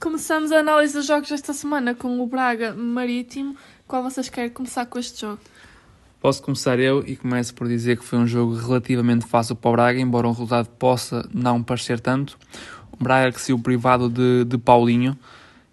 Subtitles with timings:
[0.00, 3.56] Começamos a análise dos jogos desta semana com o Braga Marítimo.
[3.86, 5.38] Qual vocês querem começar com este jogo?
[6.20, 9.72] Posso começar eu e começo por dizer que foi um jogo relativamente fácil para o
[9.72, 12.38] Braga, embora o resultado possa não parecer tanto.
[12.90, 15.16] O Braga que saiu privado de, de Paulinho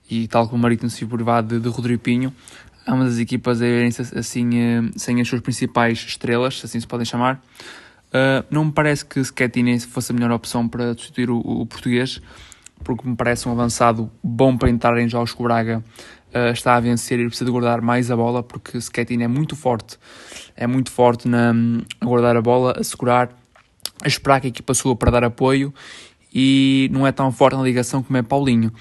[0.09, 2.33] e tal como o Marítimo saiu privado de, de Rodrigo Pinho,
[2.87, 3.65] ambas as equipas a
[4.19, 7.41] assim eh, sem as suas principais estrelas, assim se podem chamar.
[8.11, 12.21] Uh, não me parece que Schettini fosse a melhor opção para substituir o, o português,
[12.83, 15.81] porque me parece um avançado bom para entrar em jogos que o Braga
[16.33, 19.55] uh, está a vencer e precisa de guardar mais a bola, porque Schettini é muito
[19.55, 19.97] forte,
[20.57, 21.53] é muito forte na,
[22.01, 23.29] a guardar a bola, a segurar,
[24.03, 25.73] a esperar que a equipa sua para dar apoio
[26.33, 28.73] e não é tão forte na ligação como é Paulinho.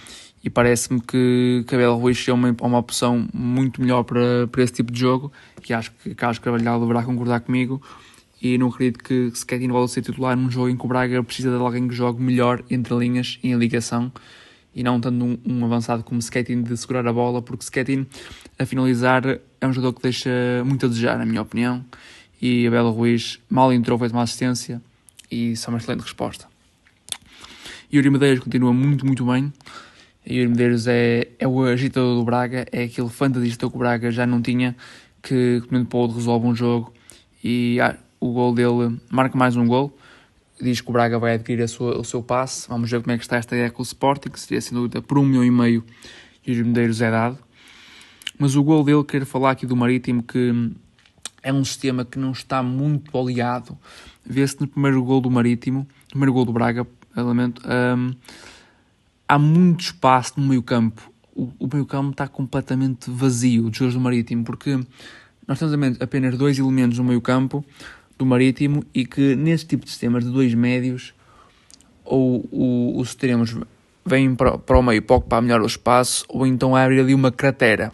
[0.43, 4.91] E parece-me que Cabelo Ruiz é uma, uma opção muito melhor para, para esse tipo
[4.91, 7.81] de jogo, que acho que Carlos Carvalhal deverá concordar comigo
[8.41, 11.23] e não acredito que Skettin volte a ser titular num jogo em que o Braga
[11.23, 14.11] precisa de alguém que jogue melhor entre linhas em ligação
[14.75, 18.07] e não tanto um, um avançado como Skettin de segurar a bola, porque Skettin
[18.59, 19.23] a finalizar
[19.61, 20.31] é um jogador que deixa
[20.65, 21.85] muito a desejar, na minha opinião,
[22.41, 24.81] e Abel Ruiz mal entrou, fez uma assistência
[25.31, 26.47] e só uma excelente resposta.
[27.93, 29.53] Yuri Medeiros continua muito, muito bem.
[30.27, 34.27] Yuri Medeiros é, é o agitador do Braga, é aquele fantasista que o Braga já
[34.27, 34.77] não tinha,
[35.23, 36.95] que, que pode resolve um jogo
[37.43, 39.97] e ah, o gol dele marca mais um gol.
[40.61, 42.69] Diz que o Braga vai adquirir sua, o seu passe.
[42.69, 45.01] Vamos ver como é que está esta ideia com o Sporting, que seria sem dúvida
[45.01, 45.83] por um milhão e meio
[46.47, 47.39] e os Medeiros é dado.
[48.39, 50.71] Mas o gol dele, quero falar aqui do Marítimo, que
[51.43, 53.77] é um sistema que não está muito oleado.
[54.25, 58.13] Vê-se no primeiro gol do Marítimo, no primeiro gol do Braga, lamento, um,
[59.27, 61.11] há muito espaço no meio campo.
[61.35, 64.79] O, o meio campo está completamente vazio de jogadores do Marítimo, porque
[65.47, 67.65] nós temos apenas dois elementos no meio campo,
[68.21, 71.15] do Marítimo e que nesse tipo de sistemas de dois médios
[72.05, 72.47] ou,
[73.01, 73.57] os extremos
[74.05, 77.33] vêm para, para o meio para ocupar melhor o espaço ou então abre ali uma
[77.33, 77.91] cratera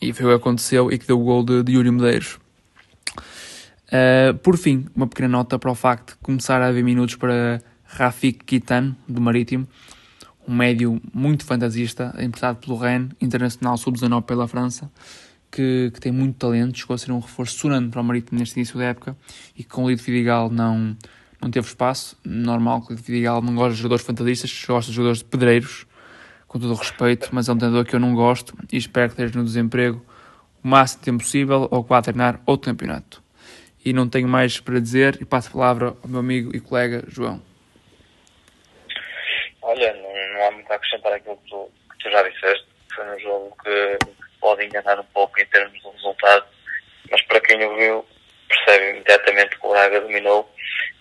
[0.00, 2.38] e foi o que aconteceu e que deu o gol de, de Yuri Medeiros.
[3.86, 7.60] Uh, por fim, uma pequena nota para o facto de começar a haver minutos para
[7.84, 9.68] Rafik Kitan, do Marítimo,
[10.48, 14.90] um médio muito fantasista, emprestado pelo Rennes, internacional sub-19 pela França,
[15.50, 18.56] que, que, tem muito talento, chegou a ser um reforço sonante para o Marítimo neste
[18.56, 19.16] início da época
[19.56, 20.96] e que com o Lido Vidigal não,
[21.40, 22.18] não teve espaço.
[22.24, 25.86] Normal que o Lido Vidigal não gosta de jogadores fantasistas, gosta de jogadores de pedreiros,
[26.46, 29.20] com todo o respeito, mas é um treinador que eu não gosto e espero que
[29.20, 30.04] esteja no desemprego
[30.62, 33.22] o máximo tempo possível ou que vá treinar outro campeonato.
[33.84, 37.04] E não tenho mais para dizer e passo a palavra ao meu amigo e colega
[37.08, 37.40] João.
[39.62, 42.66] Olha, não, não há muito a acrescentar aquilo que tu, que tu já disseste.
[42.96, 43.98] Foi um jogo que
[44.40, 46.46] pode enganar um pouco em termos de resultado,
[47.10, 48.06] mas para quem o viu,
[48.48, 50.50] percebe imediatamente que o Braga dominou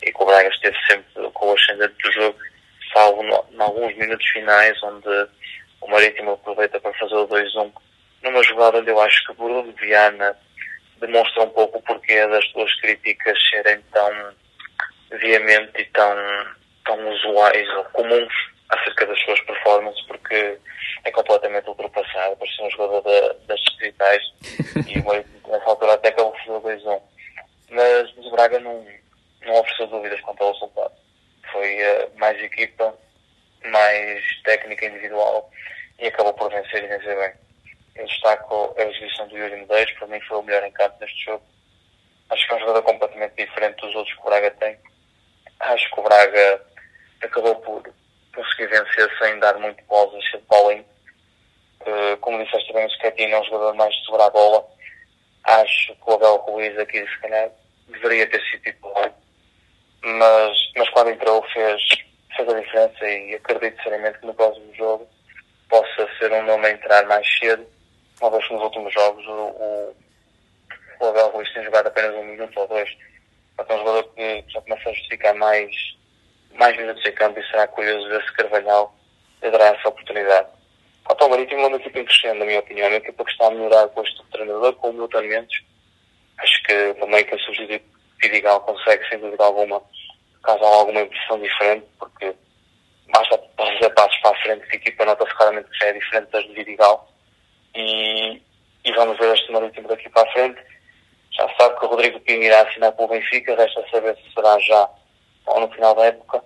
[0.04, 2.38] e que o Braga esteve sempre com o ascendente do jogo,
[2.94, 5.08] salvo em alguns minutos finais, onde
[5.82, 7.72] o Marítimo aproveita para fazer o 2-1,
[8.24, 10.38] numa jogada onde eu acho que Bruno Viana
[11.00, 14.34] demonstra um pouco o porquê das suas críticas serem tão
[15.12, 16.16] veementes e tão,
[16.84, 18.34] tão usuais ou comuns
[18.70, 20.58] acerca das suas performances, porque
[21.04, 21.65] é completamente
[22.30, 24.24] ultrapassado, parece um jogador da, das distritais
[24.88, 27.02] e nessa altura até que ele ofereceu 2-1.
[27.69, 28.86] Mas, mas o Braga não,
[29.46, 30.94] não ofereceu dúvidas quanto ao resultado.
[31.52, 32.94] Foi uh, mais equipa,
[33.66, 35.50] mais técnica individual
[36.00, 37.34] e acabou por vencer e vencer bem.
[37.96, 41.25] Eu destaco a exibição do Yuri Medeiros, para mim foi o melhor em campo neste
[41.25, 41.44] jogo.
[42.30, 44.78] Acho que é um jogador completamente diferente dos outros que o Braga tem.
[45.59, 46.62] Acho que o Braga
[47.22, 47.84] acabou por
[48.35, 50.85] conseguir vencer sem dar muito bolas a Paulinho
[51.85, 54.66] Uh, como disseste bem, o Scatino é um jogador mais de segurar a bola.
[55.44, 57.51] Acho que o Abel Ruiz aqui, se calhar,
[57.88, 59.13] deveria ter sido titular.
[60.03, 61.81] Mas, mas quando entrou, fez,
[62.35, 65.07] fez a diferença e acredito seriamente que no próximo jogo
[65.69, 67.66] possa ser um nome a entrar mais cedo.
[68.19, 69.96] Uma vez que nos últimos jogos o, o,
[71.02, 72.90] o Abel Ruiz tem jogado apenas um minuto ou dois.
[73.53, 75.75] Então, é um jogador que já começa a justificar mais,
[76.56, 78.96] mais minutos em campo e será curioso ver se Carvalhal
[79.43, 80.54] lhe dará essa oportunidade.
[81.05, 82.87] Ao Marítimo, é uma equipa em crescendo, na minha opinião.
[82.87, 85.19] É uma equipa que está a melhorar com este treinador, com o Milton.
[86.37, 87.85] Acho que também que a substituto
[88.22, 89.81] Vidigal consegue, sem dúvida alguma,
[90.43, 92.34] causar alguma impressão diferente, porque
[93.13, 96.31] basta fazer passos para a frente que a equipa nota-se claramente que já é diferente
[96.31, 97.11] das de Vidigal.
[97.75, 98.41] E,
[98.84, 100.59] e vamos ver este Marítimo daqui para a frente.
[101.31, 104.57] Já sabe que o Rodrigo Pinho irá assinar com o Benfica, resta saber se será
[104.59, 104.90] já
[105.46, 106.43] ou no final da época.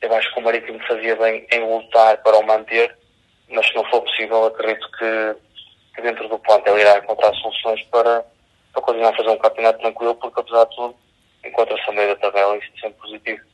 [0.00, 3.03] Eu acho que o Marítimo fazia bem em lutar para o manter
[3.54, 5.36] mas se não for possível, acredito que,
[5.94, 8.24] que dentro do plantel irá encontrar soluções para,
[8.72, 10.94] para continuar a fazer um campeonato tranquilo, porque apesar de tudo,
[11.44, 13.53] encontra-se a meio da tabela e isso é sempre positivo.